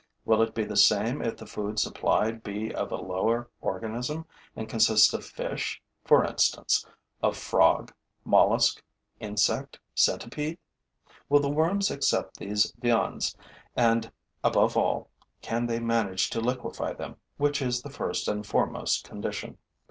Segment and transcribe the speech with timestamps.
[0.25, 4.67] Will it be the same if the food supplied be of a lower organism and
[4.67, 6.83] consist of fish, for instance,
[7.21, 7.93] of frog,
[8.25, 8.81] mollusk,
[9.19, 10.57] insect, centipede?
[11.29, 13.37] Will the worms accept these viands
[13.75, 14.11] and,
[14.43, 15.11] above all,
[15.43, 19.59] can they manage to liquefy them, which is the first and foremost condition?